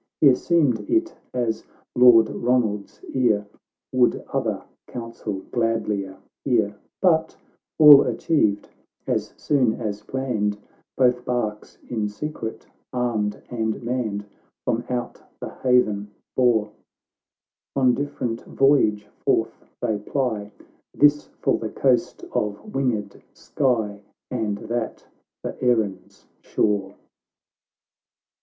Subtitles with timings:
[0.19, 1.63] —Here seemed it as
[1.95, 3.45] Lord Ronald's ear
[3.93, 7.37] Would other counsel gladlier hear; But,
[7.77, 8.67] all achieved
[9.05, 10.57] as soon as planned,
[10.97, 14.25] Both barks in secret armed and manned,
[14.65, 16.71] From out the haven bore;
[17.75, 20.51] On different voyage forth they ply,
[20.95, 25.05] This for the coast of winged Skye, And that
[25.43, 26.95] for Erin's shore.